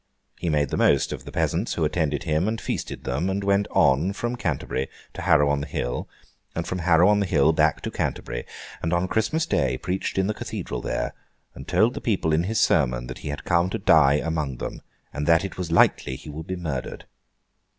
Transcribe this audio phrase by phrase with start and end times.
[0.39, 3.67] He made the most of the peasants who attended him, and feasted them, and went
[4.15, 6.09] from Canterbury to Harrow on the Hill,
[6.55, 8.45] and from Harrow on the Hill back to Canterbury,
[8.81, 11.13] and on Christmas Day preached in the Cathedral there,
[11.53, 14.81] and told the people in his sermon that he had come to die among them,
[15.13, 17.05] and that it was likely he would be murdered.